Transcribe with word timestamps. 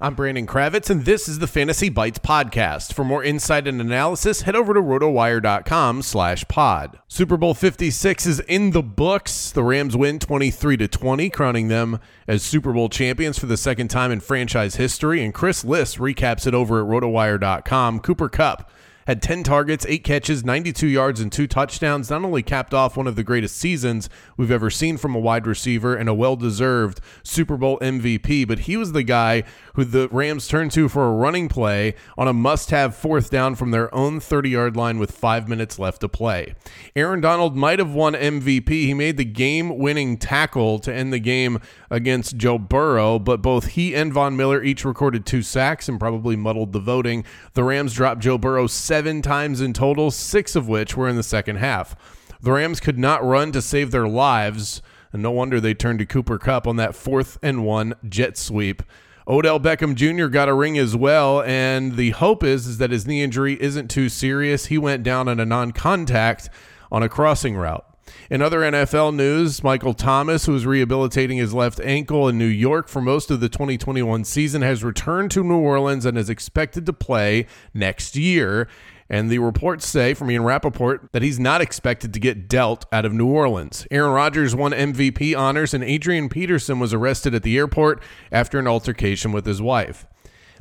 I'm 0.00 0.16
Brandon 0.16 0.44
Kravitz, 0.44 0.90
and 0.90 1.04
this 1.04 1.28
is 1.28 1.38
the 1.38 1.46
Fantasy 1.46 1.88
Bites 1.88 2.18
podcast. 2.18 2.92
For 2.92 3.04
more 3.04 3.22
insight 3.22 3.68
and 3.68 3.80
analysis, 3.80 4.42
head 4.42 4.56
over 4.56 4.74
to 4.74 4.80
rotowire.com 4.80 6.02
slash 6.02 6.44
pod. 6.48 6.98
Super 7.06 7.36
Bowl 7.36 7.54
56 7.54 8.26
is 8.26 8.40
in 8.40 8.72
the 8.72 8.82
books. 8.82 9.52
The 9.52 9.62
Rams 9.62 9.96
win 9.96 10.18
23 10.18 10.78
to 10.78 10.88
20, 10.88 11.30
crowning 11.30 11.68
them 11.68 12.00
as 12.26 12.42
Super 12.42 12.72
Bowl 12.72 12.88
champions 12.88 13.38
for 13.38 13.46
the 13.46 13.56
second 13.56 13.86
time 13.86 14.10
in 14.10 14.18
franchise 14.18 14.74
history. 14.74 15.24
And 15.24 15.32
Chris 15.32 15.64
Liss 15.64 15.94
recaps 15.96 16.48
it 16.48 16.54
over 16.54 16.80
at 16.80 16.88
rotowire.com. 16.88 18.00
Cooper 18.00 18.28
Kupp 18.28 18.72
had 19.06 19.22
10 19.22 19.42
targets, 19.42 19.84
8 19.88 20.04
catches, 20.04 20.44
92 20.44 20.86
yards, 20.86 21.20
and 21.20 21.30
2 21.30 21.46
touchdowns. 21.46 22.10
Not 22.10 22.24
only 22.24 22.42
capped 22.42 22.74
off 22.74 22.96
one 22.96 23.06
of 23.06 23.16
the 23.16 23.24
greatest 23.24 23.56
seasons 23.56 24.08
we've 24.36 24.50
ever 24.50 24.70
seen 24.70 24.96
from 24.96 25.14
a 25.14 25.20
wide 25.20 25.46
receiver 25.46 25.94
and 25.94 26.08
a 26.08 26.14
well 26.14 26.36
deserved 26.36 27.00
Super 27.22 27.56
Bowl 27.56 27.78
MVP, 27.80 28.46
but 28.46 28.60
he 28.60 28.76
was 28.76 28.92
the 28.92 29.02
guy 29.02 29.44
who 29.74 29.84
the 29.84 30.08
Rams 30.10 30.48
turned 30.48 30.72
to 30.72 30.88
for 30.88 31.06
a 31.06 31.12
running 31.12 31.48
play 31.48 31.94
on 32.16 32.28
a 32.28 32.32
must 32.32 32.70
have 32.70 32.96
fourth 32.96 33.30
down 33.30 33.54
from 33.54 33.70
their 33.70 33.94
own 33.94 34.20
30 34.20 34.50
yard 34.50 34.76
line 34.76 34.98
with 34.98 35.12
five 35.12 35.48
minutes 35.48 35.78
left 35.78 36.00
to 36.00 36.08
play. 36.08 36.54
Aaron 36.96 37.20
Donald 37.20 37.56
might 37.56 37.78
have 37.78 37.92
won 37.92 38.14
MVP. 38.14 38.68
He 38.68 38.94
made 38.94 39.16
the 39.16 39.24
game 39.24 39.78
winning 39.78 40.16
tackle 40.16 40.78
to 40.80 40.94
end 40.94 41.12
the 41.12 41.18
game 41.18 41.60
against 41.90 42.36
Joe 42.36 42.58
Burrow, 42.58 43.18
but 43.18 43.42
both 43.42 43.68
he 43.68 43.94
and 43.94 44.12
Von 44.12 44.36
Miller 44.36 44.62
each 44.62 44.84
recorded 44.84 45.26
two 45.26 45.42
sacks 45.42 45.88
and 45.88 46.00
probably 46.00 46.36
muddled 46.36 46.72
the 46.72 46.80
voting. 46.80 47.24
The 47.54 47.64
Rams 47.64 47.94
dropped 47.94 48.20
Joe 48.20 48.38
Burrow 48.38 48.66
seven 48.94 49.20
times 49.22 49.60
in 49.60 49.72
total, 49.72 50.08
six 50.08 50.54
of 50.54 50.68
which 50.68 50.96
were 50.96 51.08
in 51.08 51.16
the 51.16 51.22
second 51.24 51.56
half. 51.56 51.96
The 52.40 52.52
Rams 52.52 52.78
could 52.78 52.96
not 52.96 53.24
run 53.24 53.50
to 53.50 53.60
save 53.60 53.90
their 53.90 54.06
lives, 54.06 54.82
and 55.12 55.20
no 55.20 55.32
wonder 55.32 55.58
they 55.58 55.74
turned 55.74 55.98
to 55.98 56.06
Cooper 56.06 56.38
Kupp 56.38 56.64
on 56.68 56.76
that 56.76 56.94
fourth 56.94 57.36
and 57.42 57.64
one 57.64 57.94
jet 58.08 58.38
sweep. 58.38 58.84
Odell 59.26 59.58
Beckham 59.58 59.96
Jr. 59.96 60.28
got 60.28 60.48
a 60.48 60.54
ring 60.54 60.78
as 60.78 60.94
well, 60.94 61.42
and 61.42 61.96
the 61.96 62.10
hope 62.10 62.44
is, 62.44 62.68
is 62.68 62.78
that 62.78 62.92
his 62.92 63.04
knee 63.04 63.20
injury 63.20 63.60
isn't 63.60 63.90
too 63.90 64.08
serious. 64.08 64.66
He 64.66 64.78
went 64.78 65.02
down 65.02 65.26
on 65.26 65.40
a 65.40 65.44
non 65.44 65.72
contact 65.72 66.48
on 66.92 67.02
a 67.02 67.08
crossing 67.08 67.56
route. 67.56 67.84
In 68.30 68.42
other 68.42 68.60
NFL 68.60 69.14
news, 69.14 69.62
Michael 69.62 69.94
Thomas, 69.94 70.46
who 70.46 70.54
is 70.54 70.66
rehabilitating 70.66 71.38
his 71.38 71.54
left 71.54 71.80
ankle 71.80 72.28
in 72.28 72.38
New 72.38 72.46
York 72.46 72.88
for 72.88 73.00
most 73.00 73.30
of 73.30 73.40
the 73.40 73.48
2021 73.48 74.24
season, 74.24 74.62
has 74.62 74.84
returned 74.84 75.30
to 75.32 75.44
New 75.44 75.58
Orleans 75.58 76.06
and 76.06 76.16
is 76.16 76.30
expected 76.30 76.86
to 76.86 76.92
play 76.92 77.46
next 77.72 78.16
year. 78.16 78.68
And 79.08 79.30
the 79.30 79.38
reports 79.38 79.86
say 79.86 80.14
from 80.14 80.30
Ian 80.30 80.44
Rapoport 80.44 81.10
that 81.12 81.22
he's 81.22 81.38
not 81.38 81.60
expected 81.60 82.14
to 82.14 82.20
get 82.20 82.48
dealt 82.48 82.86
out 82.90 83.04
of 83.04 83.12
New 83.12 83.26
Orleans. 83.26 83.86
Aaron 83.90 84.12
Rodgers 84.12 84.54
won 84.54 84.72
MVP 84.72 85.36
honors, 85.38 85.74
and 85.74 85.84
Adrian 85.84 86.28
Peterson 86.28 86.80
was 86.80 86.94
arrested 86.94 87.34
at 87.34 87.42
the 87.42 87.58
airport 87.58 88.02
after 88.32 88.58
an 88.58 88.66
altercation 88.66 89.32
with 89.32 89.44
his 89.44 89.60
wife. 89.60 90.06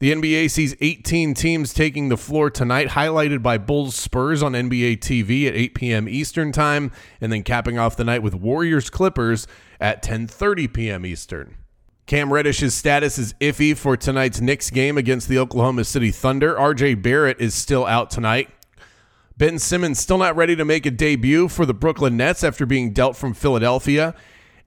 The 0.00 0.12
NBA 0.12 0.50
sees 0.50 0.74
18 0.80 1.34
teams 1.34 1.74
taking 1.74 2.08
the 2.08 2.16
floor 2.16 2.48
tonight, 2.48 2.88
highlighted 2.88 3.42
by 3.42 3.58
Bulls 3.58 3.94
Spurs 3.94 4.42
on 4.42 4.52
NBA 4.52 5.00
TV 5.00 5.46
at 5.46 5.54
8 5.54 5.74
p.m. 5.74 6.08
Eastern 6.08 6.52
Time, 6.52 6.90
and 7.20 7.30
then 7.30 7.42
capping 7.42 7.78
off 7.78 7.98
the 7.98 8.04
night 8.04 8.22
with 8.22 8.34
Warriors 8.34 8.88
Clippers 8.88 9.46
at 9.78 10.02
10:30 10.02 10.72
p.m. 10.72 11.04
Eastern. 11.04 11.56
Cam 12.10 12.30
Reddish's 12.30 12.74
status 12.74 13.18
is 13.18 13.34
iffy 13.34 13.76
for 13.76 13.96
tonight's 13.96 14.40
Knicks 14.40 14.68
game 14.68 14.98
against 14.98 15.28
the 15.28 15.38
Oklahoma 15.38 15.84
City 15.84 16.10
Thunder. 16.10 16.56
RJ 16.56 17.00
Barrett 17.00 17.40
is 17.40 17.54
still 17.54 17.86
out 17.86 18.10
tonight. 18.10 18.50
Ben 19.38 19.60
Simmons 19.60 20.00
still 20.00 20.18
not 20.18 20.34
ready 20.34 20.56
to 20.56 20.64
make 20.64 20.84
a 20.86 20.90
debut 20.90 21.46
for 21.46 21.64
the 21.64 21.72
Brooklyn 21.72 22.16
Nets 22.16 22.42
after 22.42 22.66
being 22.66 22.92
dealt 22.92 23.16
from 23.16 23.32
Philadelphia. 23.32 24.16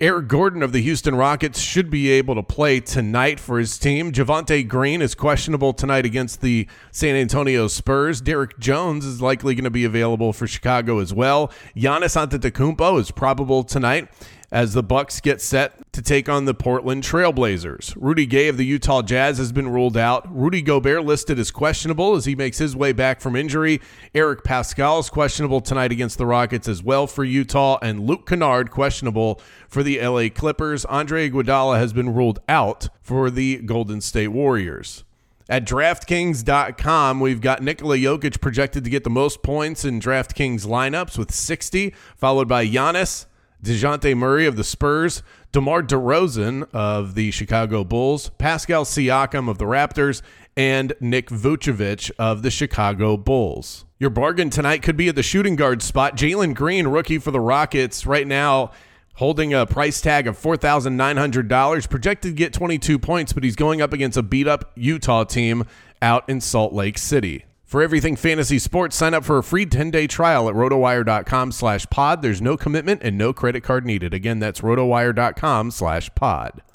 Eric 0.00 0.28
Gordon 0.28 0.62
of 0.62 0.70
the 0.70 0.82
Houston 0.82 1.16
Rockets 1.16 1.58
should 1.58 1.90
be 1.90 2.10
able 2.12 2.36
to 2.36 2.44
play 2.44 2.78
tonight 2.78 3.40
for 3.40 3.58
his 3.58 3.76
team. 3.76 4.12
Javonte 4.12 4.66
Green 4.68 5.02
is 5.02 5.16
questionable 5.16 5.72
tonight 5.72 6.06
against 6.06 6.42
the 6.42 6.68
San 6.92 7.16
Antonio 7.16 7.66
Spurs. 7.66 8.20
Derrick 8.20 8.56
Jones 8.60 9.04
is 9.04 9.20
likely 9.20 9.56
going 9.56 9.64
to 9.64 9.70
be 9.70 9.84
available 9.84 10.32
for 10.32 10.46
Chicago 10.46 11.00
as 11.00 11.12
well. 11.12 11.48
Giannis 11.76 12.14
Antetokounmpo 12.14 13.00
is 13.00 13.10
probable 13.10 13.64
tonight 13.64 14.08
as 14.52 14.74
the 14.74 14.82
Bucks 14.82 15.18
get 15.20 15.40
set 15.40 15.72
to 15.92 16.02
take 16.02 16.28
on 16.28 16.44
the 16.44 16.52
Portland 16.52 17.02
Trailblazers. 17.02 17.94
Rudy 17.96 18.26
Gay 18.26 18.48
of 18.48 18.58
the 18.58 18.66
Utah 18.66 19.00
Jazz 19.00 19.38
has 19.38 19.50
been 19.50 19.68
ruled 19.68 19.96
out. 19.96 20.28
Rudy 20.30 20.60
Gobert 20.60 21.04
listed 21.04 21.38
as 21.38 21.50
questionable 21.50 22.14
as 22.14 22.26
he 22.26 22.36
makes 22.36 22.58
his 22.58 22.76
way 22.76 22.92
back 22.92 23.22
from 23.22 23.34
injury. 23.34 23.80
Eric 24.14 24.44
Paschall 24.44 25.00
is 25.00 25.08
questionable 25.08 25.62
tonight 25.62 25.90
against 25.90 26.18
the 26.18 26.26
Rockets 26.26 26.68
as 26.68 26.82
well 26.82 27.06
for 27.06 27.24
Utah, 27.24 27.78
and 27.80 28.06
Luke 28.06 28.26
Kennard 28.28 28.70
questionable 28.70 29.40
for 29.68 29.82
the 29.82 29.98
LA 29.98 30.28
Clippers. 30.28 30.84
Andre 30.84 31.30
Iguodala 31.30 31.78
has 31.78 31.94
been 31.94 32.14
ruled 32.14 32.40
out 32.46 32.90
for 33.00 33.30
the 33.30 33.56
Golden 33.56 34.02
State 34.02 34.28
Warriors. 34.28 35.04
At 35.48 35.64
DraftKings.com, 35.64 37.20
we've 37.20 37.40
got 37.40 37.62
Nikola 37.62 37.96
Jokic 37.96 38.40
projected 38.40 38.84
to 38.84 38.90
get 38.90 39.04
the 39.04 39.10
most 39.10 39.42
points 39.42 39.84
in 39.84 39.98
DraftKings 39.98 40.66
lineups 40.66 41.18
with 41.18 41.32
60, 41.32 41.94
followed 42.16 42.48
by 42.48 42.66
Giannis, 42.66 43.26
DeJounte 43.64 44.16
Murray 44.16 44.46
of 44.46 44.56
the 44.56 44.64
Spurs, 44.64 45.22
DeMar 45.52 45.82
DeRozan 45.82 46.68
of 46.72 47.14
the 47.14 47.30
Chicago 47.30 47.84
Bulls, 47.84 48.30
Pascal 48.38 48.84
Siakam 48.84 49.48
of 49.48 49.58
the 49.58 49.66
Raptors, 49.66 50.20
and 50.56 50.92
Nick 51.00 51.28
Vucevic 51.28 52.10
of 52.18 52.42
the 52.42 52.50
Chicago 52.50 53.16
Bulls. 53.16 53.84
Your 53.98 54.10
bargain 54.10 54.50
tonight 54.50 54.82
could 54.82 54.96
be 54.96 55.08
at 55.08 55.14
the 55.14 55.22
shooting 55.22 55.54
guard 55.54 55.80
spot. 55.80 56.16
Jalen 56.16 56.54
Green, 56.54 56.88
rookie 56.88 57.18
for 57.18 57.30
the 57.30 57.40
Rockets, 57.40 58.04
right 58.04 58.26
now 58.26 58.72
holding 59.14 59.54
a 59.54 59.66
price 59.66 60.00
tag 60.00 60.26
of 60.26 60.38
$4,900, 60.38 61.88
projected 61.88 62.32
to 62.32 62.34
get 62.34 62.52
22 62.52 62.98
points, 62.98 63.32
but 63.32 63.44
he's 63.44 63.56
going 63.56 63.80
up 63.80 63.92
against 63.92 64.16
a 64.16 64.22
beat 64.22 64.48
up 64.48 64.72
Utah 64.74 65.24
team 65.24 65.64
out 66.00 66.28
in 66.28 66.40
Salt 66.40 66.72
Lake 66.72 66.98
City. 66.98 67.44
For 67.72 67.80
everything 67.80 68.16
fantasy 68.16 68.58
sports, 68.58 68.96
sign 68.96 69.14
up 69.14 69.24
for 69.24 69.38
a 69.38 69.42
free 69.42 69.64
10-day 69.64 70.06
trial 70.06 70.46
at 70.46 70.54
rotowire.com 70.54 71.52
slash 71.52 71.86
pod. 71.88 72.20
There's 72.20 72.42
no 72.42 72.54
commitment 72.54 73.00
and 73.02 73.16
no 73.16 73.32
credit 73.32 73.62
card 73.62 73.86
needed. 73.86 74.12
Again, 74.12 74.40
that's 74.40 74.60
rotowire.com 74.60 75.70
slash 75.70 76.14
pod. 76.14 76.62